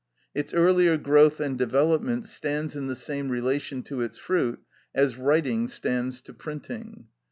Its 0.33 0.51
earlier 0.55 0.97
growth 0.97 1.39
and 1.39 1.59
development 1.59 2.27
stands 2.27 2.75
in 2.75 2.87
the 2.87 2.95
same 2.95 3.29
relation 3.29 3.83
to 3.83 4.01
its 4.01 4.17
fruit 4.17 4.59
as 4.95 5.15
writing 5.15 5.67
stands 5.67 6.21
to 6.21 6.33
printing. 6.33 7.05